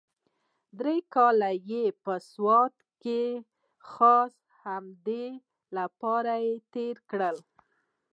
درې 0.79 0.97
کاله 1.13 1.49
يې 1.69 1.83
په 2.03 2.13
سوات 2.31 2.75
کښې 3.01 3.23
خاص 3.89 4.33
د 4.41 4.43
همدې 4.61 5.25
دپاره 5.75 6.33
تېر 6.73 6.95
کړي. 7.09 7.35